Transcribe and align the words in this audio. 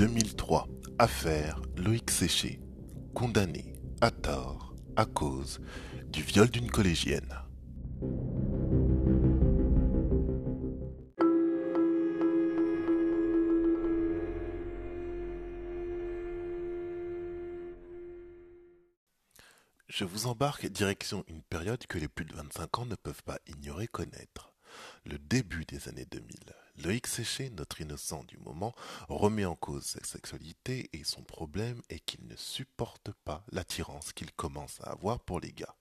2003. 0.00 0.66
Affaire 0.98 1.60
Loïc 1.76 2.10
Séché, 2.10 2.58
condamné 3.14 3.74
à 4.00 4.10
tort 4.10 4.74
à 4.96 5.04
cause 5.04 5.60
du 6.06 6.22
viol 6.22 6.48
d'une 6.48 6.70
collégienne. 6.70 7.28
Je 19.86 20.04
vous 20.04 20.26
embarque 20.26 20.64
direction 20.64 21.24
une 21.28 21.42
période 21.42 21.86
que 21.86 21.98
les 21.98 22.08
plus 22.08 22.24
de 22.24 22.34
25 22.34 22.78
ans 22.78 22.86
ne 22.86 22.94
peuvent 22.94 23.22
pas 23.22 23.38
ignorer 23.46 23.86
connaître. 23.86 24.54
Le 25.04 25.18
début 25.18 25.66
des 25.66 25.88
années 25.88 26.06
2000. 26.10 26.26
Loïc 26.82 27.06
Séché, 27.06 27.50
notre 27.50 27.80
innocent 27.80 28.24
du 28.24 28.38
moment, 28.38 28.74
remet 29.08 29.44
en 29.44 29.54
cause 29.54 29.84
sa 29.84 30.02
sexualité 30.02 30.88
et 30.92 31.04
son 31.04 31.22
problème 31.22 31.82
est 31.90 32.00
qu'il 32.00 32.26
ne 32.26 32.36
supporte 32.36 33.12
pas 33.24 33.44
l'attirance 33.52 34.12
qu'il 34.12 34.32
commence 34.32 34.80
à 34.80 34.90
avoir 34.90 35.20
pour 35.20 35.40
les 35.40 35.52
gars. 35.52 35.76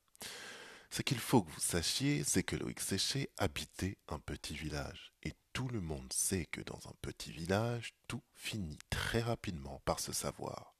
Ce 0.89 1.01
qu'il 1.01 1.19
faut 1.19 1.43
que 1.43 1.51
vous 1.51 1.59
sachiez, 1.59 2.23
c'est 2.25 2.43
que 2.43 2.55
Loïc 2.55 2.79
Séché 2.79 3.29
habitait 3.37 3.97
un 4.07 4.19
petit 4.19 4.55
village. 4.55 5.13
Et 5.23 5.33
tout 5.53 5.67
le 5.69 5.81
monde 5.81 6.11
sait 6.11 6.47
que 6.47 6.61
dans 6.61 6.79
un 6.87 6.93
petit 7.01 7.31
village, 7.31 7.93
tout 8.07 8.23
finit 8.33 8.79
très 8.89 9.21
rapidement 9.21 9.81
par 9.85 9.99
se 9.99 10.11
savoir. 10.11 10.75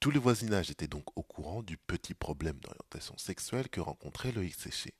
Tout 0.00 0.10
le 0.10 0.20
voisinage 0.20 0.70
était 0.70 0.88
donc 0.88 1.16
au 1.16 1.22
courant 1.22 1.62
du 1.62 1.78
petit 1.78 2.14
problème 2.14 2.58
d'orientation 2.58 3.16
sexuelle 3.16 3.68
que 3.68 3.80
rencontrait 3.80 4.32
Loïc 4.32 4.54
Séché. 4.54 4.94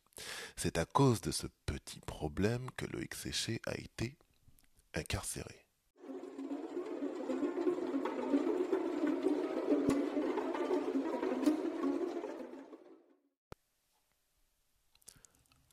C'est 0.57 0.79
à 0.79 0.87
cause 0.87 1.21
de 1.21 1.31
ce 1.31 1.47
petit 1.67 2.01
problème 2.01 2.71
que 2.77 2.87
Loïc 2.87 3.15
Séché 3.15 3.61
a 3.67 3.77
été 3.77 4.17
incarcéré. 4.97 5.67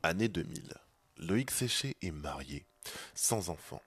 Année 0.06 0.28
2000. 0.28 0.74
Loïc 1.18 1.50
Séché 1.50 1.96
est 2.02 2.12
marié, 2.12 2.66
sans 3.16 3.50
enfant. 3.50 3.82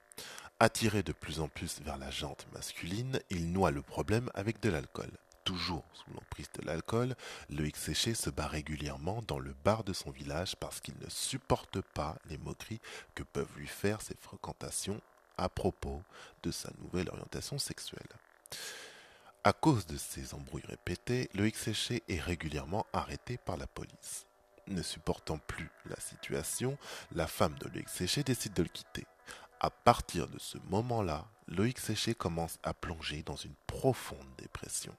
Attiré 0.59 1.03
de 1.03 1.11
plus 1.11 1.39
en 1.39 1.47
plus 1.47 1.79
vers 1.81 1.97
la 1.97 2.09
jante 2.09 2.47
masculine, 2.53 3.19
il 3.29 3.51
noie 3.51 3.69
le 3.69 3.83
problème 3.83 4.31
avec 4.33 4.59
de 4.59 4.69
l'alcool. 4.69 5.11
Toujours 5.43 5.85
sous 5.93 6.11
l'emprise 6.11 6.49
de 6.59 6.65
l'alcool, 6.65 7.15
Loïc 7.49 7.77
Séché 7.77 8.15
se 8.15 8.31
bat 8.31 8.47
régulièrement 8.47 9.21
dans 9.27 9.37
le 9.37 9.53
bar 9.63 9.83
de 9.83 9.93
son 9.93 10.09
village 10.09 10.55
parce 10.55 10.81
qu'il 10.81 10.95
ne 10.99 11.09
supporte 11.09 11.81
pas 11.81 12.17
les 12.25 12.39
moqueries 12.39 12.81
que 13.13 13.21
peuvent 13.21 13.55
lui 13.55 13.67
faire 13.67 14.01
ses 14.01 14.15
fréquentations 14.15 14.99
à 15.37 15.49
propos 15.49 16.01
de 16.43 16.51
sa 16.51 16.69
nouvelle 16.81 17.09
orientation 17.09 17.57
sexuelle. 17.57 18.07
À 19.43 19.53
cause 19.53 19.85
de 19.85 19.97
ces 19.97 20.33
embrouilles 20.33 20.65
répétées, 20.67 21.29
Loïc 21.33 21.55
Séché 21.55 22.03
est 22.09 22.19
régulièrement 22.19 22.85
arrêté 22.91 23.37
par 23.37 23.57
la 23.57 23.67
police. 23.67 24.25
Ne 24.67 24.81
supportant 24.81 25.37
plus 25.37 25.69
la 25.85 25.99
situation, 25.99 26.77
la 27.13 27.27
femme 27.27 27.57
de 27.59 27.69
Loïc 27.69 27.87
Séché 27.87 28.23
décide 28.23 28.53
de 28.53 28.63
le 28.63 28.69
quitter. 28.69 29.05
À 29.59 29.69
partir 29.69 30.27
de 30.27 30.37
ce 30.37 30.57
moment-là, 30.69 31.25
Loïc 31.47 31.79
Séché 31.79 32.13
commence 32.13 32.59
à 32.63 32.73
plonger 32.73 33.23
dans 33.23 33.37
une 33.37 33.55
profonde 33.67 34.27
dépression. 34.37 34.93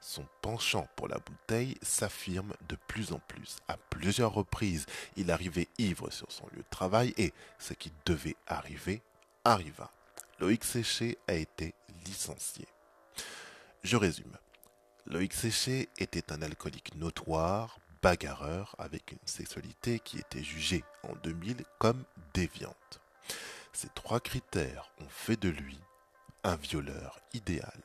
Son 0.00 0.24
penchant 0.42 0.88
pour 0.96 1.08
la 1.08 1.18
bouteille 1.18 1.76
s'affirme 1.82 2.54
de 2.68 2.76
plus 2.88 3.12
en 3.12 3.18
plus. 3.28 3.58
À 3.68 3.76
plusieurs 3.76 4.32
reprises, 4.32 4.86
il 5.16 5.30
arrivait 5.30 5.68
ivre 5.78 6.10
sur 6.10 6.30
son 6.32 6.46
lieu 6.52 6.62
de 6.62 6.70
travail 6.70 7.12
et 7.16 7.32
ce 7.58 7.74
qui 7.74 7.92
devait 8.06 8.36
arriver 8.46 9.02
arriva. 9.52 9.90
Loïc 10.40 10.64
Séché 10.64 11.18
a 11.28 11.34
été 11.34 11.74
licencié. 12.04 12.66
Je 13.82 13.96
résume. 13.96 14.36
Loïc 15.06 15.32
Séché 15.32 15.88
était 15.98 16.32
un 16.32 16.42
alcoolique 16.42 16.94
notoire, 16.96 17.78
bagarreur, 18.02 18.74
avec 18.78 19.12
une 19.12 19.24
sexualité 19.24 20.00
qui 20.00 20.18
était 20.18 20.42
jugée 20.42 20.84
en 21.04 21.14
2000 21.22 21.64
comme 21.78 22.04
déviante. 22.34 23.00
Ces 23.72 23.88
trois 23.90 24.20
critères 24.20 24.90
ont 25.00 25.08
fait 25.08 25.40
de 25.40 25.48
lui 25.48 25.78
un 26.42 26.56
violeur 26.56 27.20
idéal. 27.32 27.82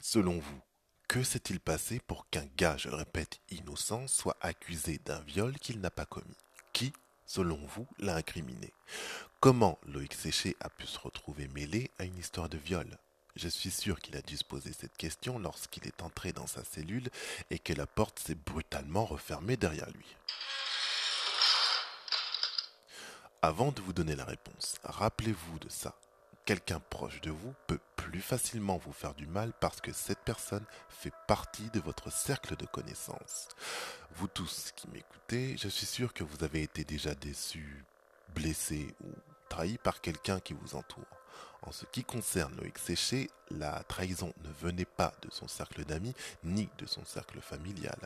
Selon 0.00 0.38
vous, 0.38 0.60
que 1.12 1.22
s'est-il 1.22 1.60
passé 1.60 2.00
pour 2.06 2.26
qu'un 2.30 2.46
gars, 2.56 2.78
je 2.78 2.88
répète, 2.88 3.38
innocent, 3.50 4.06
soit 4.08 4.38
accusé 4.40 4.98
d'un 5.04 5.20
viol 5.20 5.52
qu'il 5.58 5.78
n'a 5.78 5.90
pas 5.90 6.06
commis? 6.06 6.38
Qui, 6.72 6.94
selon 7.26 7.58
vous, 7.66 7.86
l'a 7.98 8.16
incriminé? 8.16 8.72
Comment 9.38 9.78
Loïc 9.84 10.14
Séché 10.14 10.56
a 10.60 10.70
pu 10.70 10.86
se 10.86 10.98
retrouver 10.98 11.48
mêlé 11.48 11.90
à 11.98 12.04
une 12.04 12.16
histoire 12.16 12.48
de 12.48 12.56
viol? 12.56 12.86
Je 13.36 13.48
suis 13.48 13.70
sûr 13.70 14.00
qu'il 14.00 14.16
a 14.16 14.22
dû 14.22 14.38
se 14.38 14.44
poser 14.44 14.72
cette 14.72 14.96
question 14.96 15.38
lorsqu'il 15.38 15.86
est 15.86 16.02
entré 16.02 16.32
dans 16.32 16.46
sa 16.46 16.64
cellule 16.64 17.10
et 17.50 17.58
que 17.58 17.74
la 17.74 17.86
porte 17.86 18.18
s'est 18.18 18.34
brutalement 18.34 19.04
refermée 19.04 19.58
derrière 19.58 19.90
lui. 19.90 20.16
Avant 23.42 23.70
de 23.70 23.82
vous 23.82 23.92
donner 23.92 24.16
la 24.16 24.24
réponse, 24.24 24.76
rappelez-vous 24.82 25.58
de 25.58 25.68
ça 25.68 25.94
quelqu'un 26.44 26.80
proche 26.80 27.20
de 27.20 27.30
vous 27.30 27.54
peut 27.66 27.78
plus 27.96 28.20
facilement 28.20 28.78
vous 28.78 28.92
faire 28.92 29.14
du 29.14 29.26
mal 29.26 29.52
parce 29.60 29.80
que 29.80 29.92
cette 29.92 30.20
personne 30.20 30.64
fait 30.88 31.12
partie 31.26 31.70
de 31.70 31.80
votre 31.80 32.10
cercle 32.10 32.56
de 32.56 32.66
connaissances. 32.66 33.48
Vous 34.16 34.28
tous 34.28 34.72
qui 34.74 34.88
m'écoutez, 34.88 35.56
je 35.56 35.68
suis 35.68 35.86
sûr 35.86 36.12
que 36.12 36.24
vous 36.24 36.44
avez 36.44 36.62
été 36.62 36.84
déjà 36.84 37.14
déçus, 37.14 37.84
blessés 38.34 38.94
ou 39.04 39.10
trahis 39.48 39.78
par 39.78 40.00
quelqu'un 40.00 40.40
qui 40.40 40.54
vous 40.54 40.74
entoure. 40.74 41.04
En 41.62 41.70
ce 41.70 41.86
qui 41.86 42.02
concerne 42.02 42.56
Loïc 42.56 42.78
Séché, 42.78 43.30
la 43.50 43.84
trahison 43.84 44.32
ne 44.42 44.50
venait 44.50 44.84
pas 44.84 45.12
de 45.22 45.30
son 45.30 45.46
cercle 45.46 45.84
d'amis 45.84 46.14
ni 46.42 46.68
de 46.78 46.86
son 46.86 47.04
cercle 47.04 47.40
familial. 47.40 47.98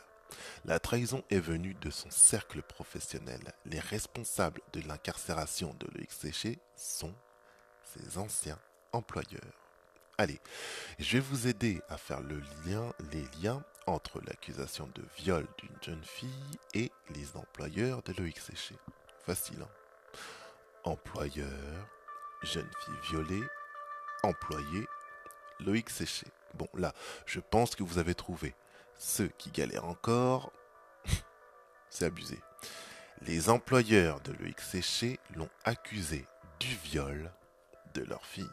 La 0.65 0.79
trahison 0.79 1.23
est 1.29 1.39
venue 1.39 1.73
de 1.75 1.89
son 1.89 2.11
cercle 2.11 2.61
professionnel. 2.61 3.53
Les 3.65 3.79
responsables 3.79 4.61
de 4.73 4.81
l'incarcération 4.81 5.75
de 5.79 5.87
Loïc 5.95 6.11
Séché 6.11 6.59
sont 6.75 7.15
ses 7.93 8.17
anciens 8.17 8.59
employeurs. 8.91 9.41
Allez, 10.17 10.39
je 10.97 11.17
vais 11.17 11.23
vous 11.23 11.47
aider 11.47 11.81
à 11.89 11.97
faire 11.97 12.21
le 12.21 12.39
lien, 12.65 12.91
les 13.11 13.25
liens 13.41 13.63
entre 13.85 14.19
l'accusation 14.25 14.89
de 14.95 15.03
viol 15.17 15.47
d'une 15.59 15.77
jeune 15.83 16.03
fille 16.03 16.59
et 16.73 16.91
les 17.11 17.37
employeurs 17.37 18.01
de 18.03 18.13
Loïc 18.13 18.39
Séché. 18.39 18.75
Facile, 19.25 19.63
Employeur, 20.83 21.87
jeune 22.43 22.69
fille 22.83 23.09
violée, 23.11 23.43
employé, 24.23 24.87
Loïc 25.59 25.89
Séché. 25.89 26.27
Bon, 26.53 26.69
là, 26.73 26.93
je 27.25 27.39
pense 27.39 27.75
que 27.75 27.83
vous 27.83 27.97
avez 27.97 28.15
trouvé. 28.15 28.55
Ceux 28.97 29.27
qui 29.37 29.51
galèrent 29.51 29.85
encore, 29.85 30.51
c'est 31.89 32.05
abusé. 32.05 32.39
Les 33.21 33.49
employeurs 33.49 34.21
de 34.21 34.31
Loïc 34.33 34.61
Séché 34.61 35.19
l'ont 35.35 35.49
accusé 35.63 36.25
du 36.59 36.75
viol 36.75 37.31
de 37.93 38.03
leur 38.03 38.25
fille. 38.25 38.45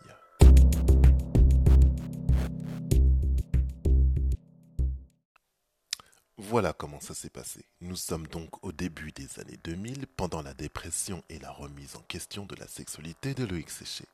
Voilà 6.37 6.73
comment 6.73 7.01
ça 7.01 7.15
s'est 7.15 7.31
passé. 7.31 7.65
Nous 7.81 7.97
sommes 7.97 8.27
donc 8.27 8.65
au 8.65 8.71
début 8.71 9.13
des 9.13 9.41
années 9.41 9.59
2000, 9.65 10.07
pendant 10.07 10.43
la 10.43 10.53
dépression 10.53 11.23
et 11.29 11.39
la 11.39 11.51
remise 11.51 11.97
en 11.97 12.03
question 12.03 12.45
de 12.45 12.55
la 12.57 12.69
sexualité 12.69 13.35
de 13.35 13.45
Loïc 13.45 13.71
Séché. 13.71 14.05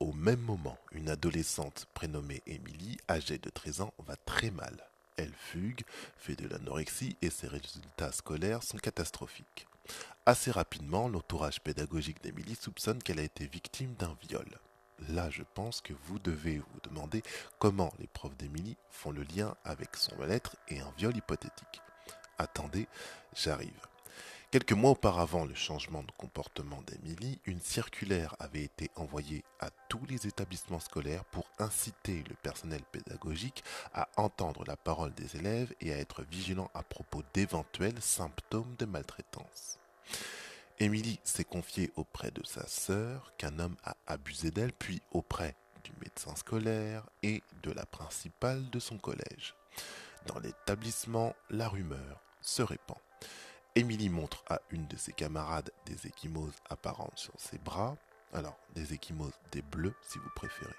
Au 0.00 0.12
même 0.12 0.40
moment, 0.40 0.78
une 0.92 1.10
adolescente 1.10 1.86
prénommée 1.94 2.42
Émilie, 2.46 2.96
âgée 3.08 3.38
de 3.38 3.50
13 3.50 3.82
ans, 3.82 3.94
va 3.98 4.16
très 4.16 4.50
mal. 4.50 4.76
Elle 5.16 5.34
fugue, 5.34 5.82
fait 6.16 6.34
de 6.34 6.48
l'anorexie 6.48 7.16
et 7.22 7.30
ses 7.30 7.48
résultats 7.48 8.12
scolaires 8.12 8.62
sont 8.62 8.78
catastrophiques. 8.78 9.66
Assez 10.24 10.50
rapidement, 10.50 11.08
l'entourage 11.08 11.60
pédagogique 11.60 12.22
d'Émilie 12.22 12.54
soupçonne 12.54 13.02
qu'elle 13.02 13.18
a 13.18 13.24
été 13.24 13.46
victime 13.46 13.94
d'un 13.94 14.16
viol. 14.28 14.46
Là, 15.08 15.30
je 15.30 15.42
pense 15.54 15.80
que 15.80 15.94
vous 16.04 16.18
devez 16.18 16.58
vous 16.58 16.80
demander 16.84 17.22
comment 17.58 17.92
les 17.98 18.06
profs 18.06 18.36
d'Émilie 18.36 18.76
font 18.90 19.10
le 19.10 19.24
lien 19.24 19.56
avec 19.64 19.96
son 19.96 20.14
mal-être 20.16 20.56
et 20.68 20.80
un 20.80 20.92
viol 20.96 21.16
hypothétique. 21.16 21.82
Attendez, 22.38 22.86
j'arrive. 23.34 23.86
Quelques 24.52 24.72
mois 24.72 24.90
auparavant 24.90 25.46
le 25.46 25.54
changement 25.54 26.02
de 26.02 26.12
comportement 26.18 26.82
d'Émilie, 26.82 27.40
une 27.46 27.62
circulaire 27.62 28.36
avait 28.38 28.62
été 28.62 28.90
envoyée 28.96 29.44
à 29.60 29.70
tous 29.88 30.04
les 30.10 30.26
établissements 30.26 30.78
scolaires 30.78 31.24
pour 31.24 31.48
inciter 31.58 32.22
le 32.28 32.34
personnel 32.34 32.82
pédagogique 32.92 33.64
à 33.94 34.08
entendre 34.16 34.64
la 34.66 34.76
parole 34.76 35.14
des 35.14 35.36
élèves 35.36 35.74
et 35.80 35.94
à 35.94 35.96
être 35.96 36.22
vigilant 36.22 36.70
à 36.74 36.82
propos 36.82 37.22
d'éventuels 37.32 38.02
symptômes 38.02 38.76
de 38.78 38.84
maltraitance. 38.84 39.78
Émilie 40.78 41.20
s'est 41.22 41.44
confiée 41.44 41.92
auprès 41.96 42.30
de 42.30 42.44
sa 42.44 42.66
sœur 42.66 43.32
qu'un 43.36 43.58
homme 43.58 43.76
a 43.84 43.96
abusé 44.06 44.50
d'elle, 44.50 44.72
puis 44.72 45.00
auprès 45.12 45.54
du 45.84 45.92
médecin 46.02 46.34
scolaire 46.36 47.04
et 47.22 47.42
de 47.62 47.70
la 47.70 47.86
principale 47.86 48.68
de 48.70 48.80
son 48.80 48.98
collège. 48.98 49.54
Dans 50.26 50.38
l'établissement, 50.38 51.34
la 51.50 51.68
rumeur 51.68 52.20
se 52.40 52.62
répand. 52.62 52.98
Émilie 53.74 54.08
montre 54.08 54.44
à 54.48 54.60
une 54.70 54.86
de 54.86 54.96
ses 54.96 55.12
camarades 55.12 55.70
des 55.86 56.06
échymoses 56.06 56.56
apparentes 56.68 57.18
sur 57.18 57.34
ses 57.38 57.58
bras. 57.58 57.96
Alors, 58.32 58.58
des 58.74 58.92
échymoses, 58.92 59.38
des 59.50 59.62
bleus 59.62 59.94
si 60.02 60.18
vous 60.18 60.30
préférez. 60.34 60.74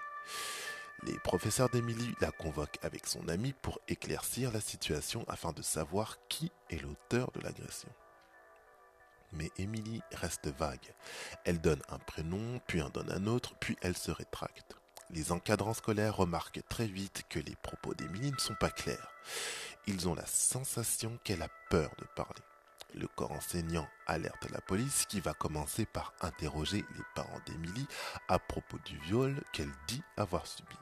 Les 1.02 1.18
professeurs 1.18 1.70
d'Émilie 1.70 2.14
la 2.20 2.30
convoquent 2.30 2.78
avec 2.82 3.06
son 3.06 3.28
ami 3.28 3.52
pour 3.52 3.80
éclaircir 3.88 4.52
la 4.52 4.60
situation 4.60 5.24
afin 5.28 5.52
de 5.52 5.62
savoir 5.62 6.18
qui 6.28 6.50
est 6.70 6.80
l'auteur 6.80 7.30
de 7.32 7.40
l'agression. 7.40 7.90
Mais 9.34 9.50
Émilie 9.58 10.02
reste 10.12 10.48
vague. 10.48 10.94
Elle 11.44 11.60
donne 11.60 11.82
un 11.88 11.98
prénom, 11.98 12.60
puis 12.66 12.82
en 12.82 12.88
donne 12.88 13.10
un 13.10 13.26
autre, 13.26 13.54
puis 13.58 13.76
elle 13.82 13.96
se 13.96 14.10
rétracte. 14.10 14.76
Les 15.10 15.32
encadrants 15.32 15.74
scolaires 15.74 16.16
remarquent 16.16 16.62
très 16.68 16.86
vite 16.86 17.24
que 17.28 17.38
les 17.38 17.56
propos 17.56 17.94
d'Émilie 17.94 18.32
ne 18.32 18.38
sont 18.38 18.54
pas 18.54 18.70
clairs. 18.70 19.12
Ils 19.86 20.08
ont 20.08 20.14
la 20.14 20.26
sensation 20.26 21.18
qu'elle 21.24 21.42
a 21.42 21.48
peur 21.68 21.90
de 21.98 22.06
parler. 22.16 22.40
Le 22.94 23.08
corps 23.08 23.32
enseignant 23.32 23.88
alerte 24.06 24.48
la 24.50 24.60
police 24.60 25.04
qui 25.06 25.20
va 25.20 25.34
commencer 25.34 25.84
par 25.84 26.14
interroger 26.20 26.84
les 26.96 27.04
parents 27.14 27.40
d'Émilie 27.46 27.86
à 28.28 28.38
propos 28.38 28.78
du 28.84 28.96
viol 28.98 29.42
qu'elle 29.52 29.72
dit 29.88 30.02
avoir 30.16 30.46
subi. 30.46 30.76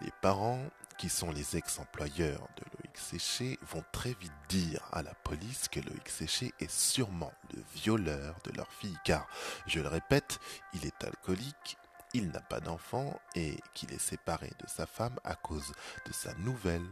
Les 0.00 0.10
parents, 0.20 0.68
qui 0.98 1.08
sont 1.08 1.32
les 1.32 1.56
ex-employeurs 1.56 2.46
de 2.56 2.64
Loïc 2.92 2.98
Séché, 2.98 3.58
vont 3.62 3.84
très 3.90 4.12
vite 4.12 4.32
dire 4.50 4.86
à 4.92 5.02
la 5.02 5.14
police 5.14 5.68
que 5.68 5.80
Loïc 5.80 6.08
Séché 6.10 6.52
est 6.60 6.70
sûrement 6.70 7.32
le 7.54 7.62
violeur 7.74 8.36
de 8.44 8.52
leur 8.54 8.70
fille, 8.70 8.98
car, 9.02 9.26
je 9.66 9.80
le 9.80 9.88
répète, 9.88 10.38
il 10.74 10.84
est 10.84 11.02
alcoolique, 11.02 11.78
il 12.12 12.28
n'a 12.28 12.40
pas 12.40 12.60
d'enfant 12.60 13.18
et 13.34 13.56
qu'il 13.72 13.92
est 13.94 13.98
séparé 13.98 14.50
de 14.62 14.68
sa 14.68 14.84
femme 14.84 15.18
à 15.24 15.34
cause 15.36 15.72
de 16.06 16.12
sa 16.12 16.34
nouvelle 16.34 16.86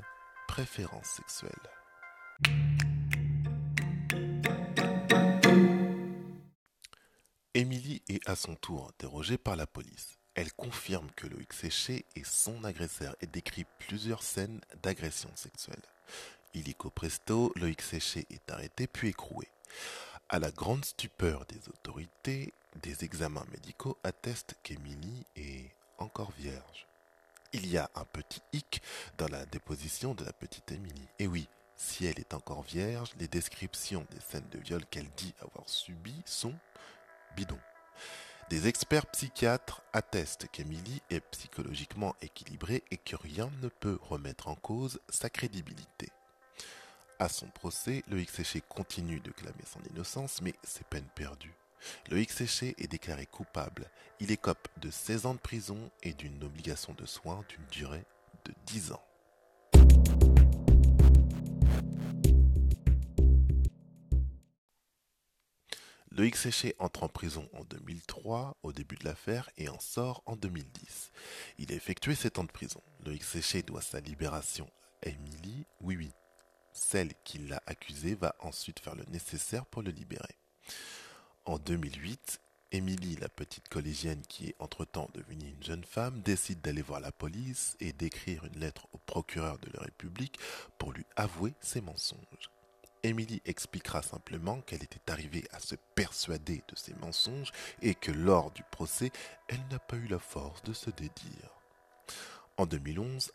préférence 0.49 1.07
sexuelle. 1.07 1.51
Émilie 7.53 8.03
est 8.09 8.27
à 8.27 8.37
son 8.37 8.55
tour 8.55 8.89
interrogée 8.89 9.37
par 9.37 9.57
la 9.57 9.67
police. 9.67 10.20
Elle 10.35 10.53
confirme 10.53 11.11
que 11.17 11.27
Loïc 11.27 11.53
Séché 11.53 12.05
est 12.15 12.27
son 12.27 12.65
agresseur 12.65 13.17
et 13.21 13.27
décrit 13.27 13.67
plusieurs 13.79 14.23
scènes 14.23 14.61
d'agression 14.83 15.31
sexuelle. 15.35 15.83
Illico 16.55 16.91
presto, 16.91 17.53
Loïc 17.57 17.83
Séché 17.83 18.27
est 18.31 18.51
arrêté 18.51 18.87
puis 18.87 19.09
écroué. 19.09 19.49
À 20.29 20.39
la 20.39 20.51
grande 20.51 20.85
stupeur 20.85 21.45
des 21.47 21.69
autorités, 21.69 22.53
des 22.83 23.05
examens 23.05 23.47
médicaux 23.51 23.99
attestent 24.05 24.55
qu'Émilie 24.63 25.27
est 25.37 25.71
encore 25.99 26.31
vierge. 26.33 26.87
Il 27.53 27.67
y 27.67 27.79
a 27.79 27.91
un 27.97 28.05
petit 28.05 28.41
hic 28.53 28.81
dans 29.19 29.27
la 29.27 29.45
déposition 29.47 30.15
de 30.15 30.25
la 30.25 30.33
petite 30.33 30.71
Émilie. 30.71 31.09
Et 31.19 31.27
oui, 31.27 31.49
si 31.75 32.07
elle 32.07 32.21
est 32.21 32.35
encore 32.35 32.63
vierge, 32.63 33.11
les 33.19 33.27
descriptions 33.27 34.07
des 34.11 34.21
scènes 34.21 34.49
de 34.51 34.59
viol 34.59 34.85
qu'elle 34.87 35.11
dit 35.17 35.35
avoir 35.41 35.69
subies 35.69 36.23
sont 36.25 36.55
bidons. 37.37 37.59
Des 38.51 38.67
experts 38.67 39.07
psychiatres 39.07 39.81
attestent 39.93 40.49
qu'Émilie 40.51 41.03
est 41.09 41.21
psychologiquement 41.21 42.17
équilibrée 42.21 42.83
et 42.91 42.97
que 42.97 43.15
rien 43.15 43.49
ne 43.63 43.69
peut 43.69 43.97
remettre 44.03 44.49
en 44.49 44.57
cause 44.57 44.99
sa 45.09 45.31
crédibilité. 45.31 46.09
À 47.21 47.29
son 47.29 47.47
procès, 47.47 48.03
Loïc 48.09 48.29
Séché 48.29 48.61
continue 48.61 49.21
de 49.21 49.31
clamer 49.31 49.63
son 49.73 49.79
innocence, 49.95 50.43
mais 50.43 50.55
c'est 50.65 50.85
peine 50.89 51.07
perdue. 51.15 51.55
Loïc 52.11 52.33
Séché 52.33 52.75
est 52.79 52.89
déclaré 52.89 53.25
coupable. 53.25 53.89
Il 54.19 54.33
écope 54.33 54.67
de 54.79 54.91
16 54.91 55.27
ans 55.27 55.35
de 55.35 55.39
prison 55.39 55.89
et 56.03 56.13
d'une 56.13 56.43
obligation 56.43 56.93
de 56.95 57.07
soins 57.07 57.45
d'une 57.51 57.67
durée 57.71 58.05
de 58.47 58.55
10 58.67 58.91
ans. 58.91 59.05
Loïc 66.13 66.35
Séché 66.35 66.75
entre 66.81 67.05
en 67.05 67.09
prison 67.09 67.49
en 67.53 67.63
2003, 67.63 68.57
au 68.65 68.73
début 68.73 68.97
de 68.97 69.05
l'affaire, 69.05 69.49
et 69.57 69.69
en 69.69 69.79
sort 69.79 70.25
en 70.27 70.35
2010. 70.35 71.13
Il 71.59 71.71
a 71.71 71.77
effectué 71.77 72.17
7 72.17 72.41
ans 72.41 72.45
de 72.45 72.51
prison. 72.51 72.83
Loïc 73.07 73.23
Séché 73.23 73.63
doit 73.63 73.81
sa 73.81 74.01
libération 74.01 74.69
à 75.07 75.09
Émilie, 75.11 75.67
oui 75.81 75.97
oui. 75.97 76.11
Celle 76.73 77.13
qui 77.23 77.39
l'a 77.39 77.63
accusé 77.67 78.17
va 78.17 78.35
ensuite 78.41 78.81
faire 78.81 78.97
le 78.97 79.05
nécessaire 79.05 79.65
pour 79.67 79.83
le 79.83 79.93
libérer. 79.93 80.35
En 81.45 81.59
2008, 81.59 82.41
Émilie, 82.73 83.17
la 83.17 83.29
petite 83.29 83.69
collégienne 83.69 84.23
qui 84.29 84.49
est 84.49 84.57
entre-temps 84.59 85.11
devenue 85.15 85.51
une 85.51 85.63
jeune 85.63 85.85
femme, 85.85 86.23
décide 86.23 86.61
d'aller 86.61 86.83
voir 86.83 86.99
la 86.99 87.13
police 87.13 87.77
et 87.79 87.93
d'écrire 87.93 88.45
une 88.45 88.61
lettre 88.61 88.89
au 88.93 88.99
procureur 88.99 89.59
de 89.59 89.71
la 89.75 89.85
République 89.85 90.41
pour 90.77 90.93
lui 90.93 91.05
avouer 91.17 91.55
ses 91.61 91.81
mensonges. 91.81 92.51
Émilie 93.03 93.43
expliquera 93.45 94.03
simplement 94.03 94.61
qu'elle 94.61 94.83
était 94.83 95.11
arrivée 95.11 95.47
à 95.53 95.61
se 95.61 95.75
persuader 95.95 96.63
de 96.69 96.77
ses 96.77 96.95
mensonges 96.95 97.53
et 97.83 97.95
que 97.95 98.11
lors 98.11 98.51
du 98.51 98.63
procès, 98.71 99.11
elle 99.49 99.65
n'a 99.71 99.79
pas 99.79 99.97
eu 99.97 100.07
la 100.07 100.19
force 100.19 100.63
de 100.63 100.73
se 100.73 100.91
dédire. 100.91 101.51
En 102.57 102.67
2011, 102.67 103.33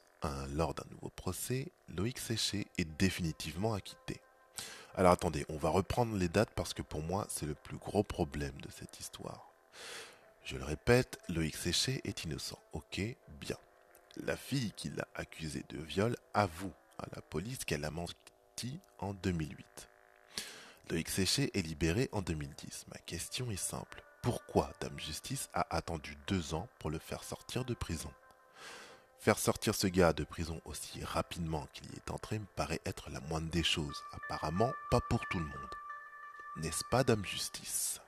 lors 0.54 0.74
d'un 0.74 0.86
nouveau 0.92 1.10
procès, 1.10 1.68
Loïc 1.90 2.20
Séché 2.20 2.68
est 2.78 2.98
définitivement 2.98 3.74
acquitté. 3.74 4.22
Alors 4.96 5.12
attendez, 5.12 5.46
on 5.50 5.58
va 5.58 5.70
reprendre 5.70 6.16
les 6.16 6.30
dates 6.30 6.52
parce 6.56 6.74
que 6.74 6.82
pour 6.82 7.02
moi, 7.02 7.26
c'est 7.30 7.46
le 7.46 7.56
plus 7.56 7.78
gros 7.78 8.04
problème 8.04 8.60
de 8.62 8.70
cette 8.72 9.00
histoire. 9.00 9.52
Je 10.44 10.58
le 10.58 10.64
répète, 10.64 11.20
Loïc 11.28 11.56
Séché 11.56 12.02
est 12.04 12.24
innocent. 12.24 12.60
Ok, 12.74 13.02
bien. 13.40 13.58
La 14.24 14.38
fille 14.38 14.72
qui 14.76 14.90
l'a 14.90 15.08
accusé 15.16 15.66
de 15.70 15.80
viol 15.80 16.16
avoue 16.34 16.72
à 16.98 17.08
la 17.16 17.22
police 17.22 17.66
qu'elle 17.66 17.84
a 17.84 17.92
menti 17.92 18.16
en 19.00 19.13
2008. 19.13 19.90
Loïc 20.90 21.10
Séché 21.10 21.52
est 21.57 21.62
libéré 21.62 22.10
en 22.12 22.22
2010. 22.22 22.86
Ma 22.88 22.98
question 23.00 23.52
est 23.52 23.56
simple. 23.56 24.04
Pourquoi 24.22 24.72
Dame 24.80 25.00
Justice 25.00 25.50
a 25.54 25.75
attendu 25.75 26.18
deux 26.28 26.54
ans 26.54 26.68
pour 26.80 26.90
le 26.90 27.00
faire 27.00 27.24
sortir 27.24 27.66
de 27.66 27.74
prison? 27.74 28.12
Faire 29.19 29.40
sortir 29.40 29.74
ce 29.75 29.88
gars 29.88 30.13
de 30.13 30.24
prison 30.24 30.62
aussi 30.66 31.04
rapidement 31.04 31.68
qu'il 31.74 31.92
y 31.92 31.96
est 31.96 32.12
entré 32.12 32.40
me 32.40 32.46
paraît 32.56 32.81
être 32.86 33.10
la 33.10 33.19
moindre 33.22 33.50
des 33.50 33.63
choses. 33.63 34.04
Apparemment, 34.13 34.72
pas 34.92 35.01
pour 35.10 35.25
tout 35.30 35.40
le 35.40 35.46
monde. 35.46 35.75
N'est-ce 36.58 36.84
pas, 36.90 37.04
Dame 37.04 37.25
Justice? 37.25 38.00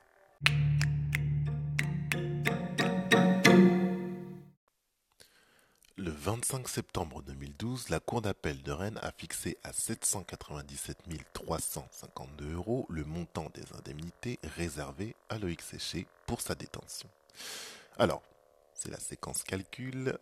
25 6.38 6.68
septembre 6.68 7.20
2012, 7.22 7.88
la 7.88 7.98
Cour 7.98 8.22
d'appel 8.22 8.62
de 8.62 8.70
Rennes 8.70 9.00
a 9.02 9.10
fixé 9.10 9.58
à 9.64 9.72
797 9.72 10.98
352 11.32 12.52
euros 12.54 12.86
le 12.88 13.04
montant 13.04 13.50
des 13.54 13.64
indemnités 13.76 14.38
réservées 14.56 15.16
à 15.30 15.38
Loïc 15.38 15.60
Séché 15.60 16.06
pour 16.26 16.40
sa 16.40 16.54
détention. 16.54 17.08
Alors, 17.98 18.22
c'est 18.72 18.88
la 18.88 19.00
séquence 19.00 19.42
calcul. 19.42 20.16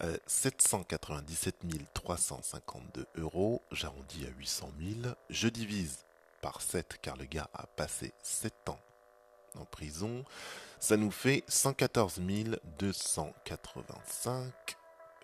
797 0.26 1.64
352 1.94 3.06
euros, 3.18 3.62
j'arrondis 3.70 4.26
à 4.26 4.30
800 4.36 4.72
000. 5.04 5.14
Je 5.28 5.46
divise 5.46 6.04
par 6.42 6.60
7 6.60 6.98
car 7.00 7.16
le 7.16 7.26
gars 7.26 7.48
a 7.54 7.68
passé 7.68 8.12
7 8.24 8.70
ans 8.70 8.80
en 9.58 9.64
prison. 9.64 10.24
Ça 10.78 10.96
nous 10.96 11.10
fait 11.10 11.44
114 11.48 12.20
285 12.78 14.52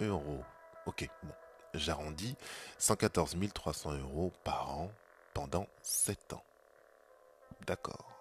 euros. 0.00 0.44
Ok, 0.86 1.08
bon, 1.22 1.32
j'arrondis 1.74 2.36
114 2.78 3.36
300 3.54 3.92
euros 3.94 4.32
par 4.44 4.70
an 4.70 4.90
pendant 5.34 5.66
7 5.82 6.34
ans. 6.34 6.44
D'accord. 7.66 8.12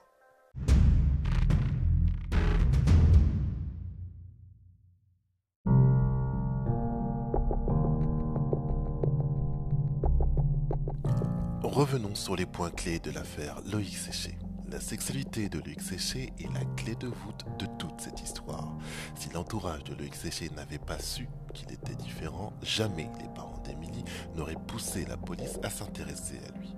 Revenons 11.76 12.16
sur 12.16 12.38
les 12.38 12.46
points 12.46 12.72
clés 12.72 13.00
de 13.00 13.12
l'affaire 13.12 13.62
Loïc 13.66 13.98
Séché. 13.98 14.38
La 14.72 14.80
sexualité 14.80 15.48
de 15.48 15.60
Loïc 15.60 15.80
Séché 15.82 16.34
est 16.40 16.52
la 16.52 16.66
clé 16.76 16.96
de 16.96 17.08
voûte 17.08 17.46
de 17.60 17.68
toute 17.78 18.02
cette 18.02 18.22
histoire. 18.22 18.76
Si 19.16 19.30
l'entourage 19.30 19.84
de 19.84 19.94
Loïc 19.94 20.16
Séché 20.16 20.50
n'avait 20.56 20.80
pas 20.80 20.98
su 20.98 21.30
qu'il 21.54 21.72
était 21.72 21.94
différent, 21.96 22.52
jamais 22.64 23.08
les 23.22 23.30
parents 23.36 23.62
d'Émilie 23.64 24.04
n'auraient 24.36 24.58
poussé 24.68 25.06
la 25.06 25.18
police 25.18 25.60
à 25.62 25.70
s'intéresser 25.70 26.40
à 26.48 26.58
lui. 26.58 26.74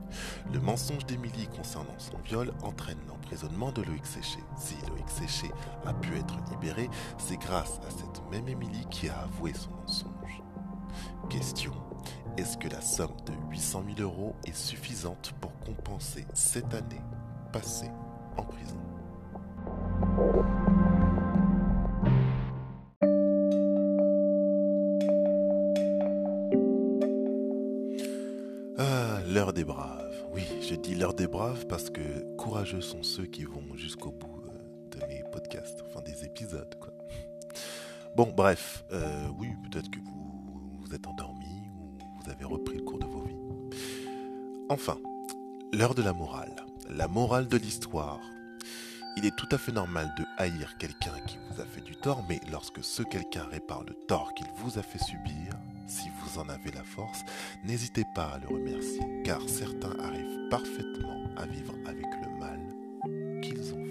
Le 0.52 0.60
mensonge 0.60 1.06
d'Émilie 1.06 1.48
concernant 1.48 1.98
son 1.98 2.18
viol 2.20 2.54
entraîne 2.62 3.00
l'emprisonnement 3.08 3.72
de 3.72 3.84
Loïc 3.84 4.06
Séché. 4.06 4.40
Si 4.58 4.76
Loïc 4.90 5.10
Séché 5.10 5.50
a 5.86 5.94
pu 5.94 6.18
être 6.18 6.38
libéré, 6.52 6.90
c'est 7.18 7.38
grâce 7.38 7.80
à 7.88 7.90
cette 7.90 8.22
même 8.30 8.50
Émilie 8.50 8.86
qui 8.92 9.08
a 9.08 9.22
avoué 9.22 9.54
son 9.54 9.72
mensonge. 9.72 10.42
Question 11.30 11.74
est-ce 12.38 12.58
que 12.58 12.68
la 12.68 12.82
somme 12.82 13.16
de 13.26 13.34
800 13.50 13.84
000 13.98 14.02
euros 14.02 14.36
est 14.46 14.56
suffisante 14.56 15.34
pour 15.42 15.58
compenser 15.60 16.24
cette 16.36 16.72
année 16.76 17.02
passée 17.48 17.92
en 18.38 18.44
prison 18.44 18.78
Ah, 28.78 29.20
l'heure 29.28 29.54
des 29.54 29.64
braves. 29.64 30.14
Oui, 30.34 30.44
je 30.62 30.76
dis 30.76 30.94
l'heure 30.94 31.14
des 31.14 31.28
braves 31.28 31.66
parce 31.68 31.90
que 31.90 32.36
courageux 32.36 32.82
sont 32.82 33.02
ceux 33.02 33.26
qui 33.26 33.44
vont 33.44 33.76
jusqu'au 33.76 34.12
bout 34.12 34.42
euh, 34.48 35.00
de 35.00 35.06
mes 35.08 35.24
podcasts, 35.32 35.84
enfin 35.88 36.02
des 36.02 36.26
épisodes, 36.26 36.76
quoi. 36.80 36.94
Bon, 38.16 38.32
bref, 38.36 38.84
euh, 38.92 39.28
oui, 39.40 39.50
peut-être 39.64 39.90
que 39.90 40.00
vous, 40.00 40.80
vous 40.82 40.94
êtes 40.96 41.08
endormi 41.08 41.70
ou 41.76 41.98
vous 42.24 42.32
avez 42.32 42.46
repris 42.46 42.78
le 42.78 42.84
cours 42.84 43.00
de 43.00 43.06
vos 43.06 43.22
vies. 43.22 43.36
Enfin, 44.70 44.98
l'heure 45.74 45.96
de 45.96 46.02
la 46.02 46.14
morale. 46.14 46.56
La 46.90 47.08
morale 47.08 47.48
de 47.48 47.58
l'histoire. 47.58 48.22
Il 49.18 49.26
est 49.26 49.36
tout 49.36 49.48
à 49.52 49.58
fait 49.58 49.72
normal 49.72 50.14
de 50.18 50.26
haïr 50.38 50.78
quelqu'un 50.78 51.20
qui 51.26 51.38
vous 51.50 51.62
a 51.62 51.66
fait 51.66 51.82
du 51.82 51.96
tort, 51.96 52.24
mais 52.30 52.40
lorsque 52.52 52.84
ce 52.84 53.04
quelqu'un 53.04 53.44
répare 53.46 53.84
le 53.84 53.94
tort 54.08 54.34
qu'il 54.34 54.48
vous 54.58 54.78
a 54.80 54.84
fait 54.84 55.04
subir, 55.04 55.54
si 55.88 56.10
vous 56.22 56.40
en 56.40 56.48
avez 56.50 56.72
la 56.72 56.84
force, 56.84 57.22
n'hésitez 57.64 58.04
pas 58.16 58.34
à 58.36 58.40
le 58.40 58.48
remercier, 58.48 59.02
car 59.24 59.42
certains 59.48 59.98
arrivent 60.00 60.50
parfaitement 60.50 61.26
à 61.36 61.46
vivre 61.46 61.74
avec 61.86 62.06
le 62.06 62.40
mal 62.40 62.60
qu'ils 63.42 63.74
ont 63.74 63.87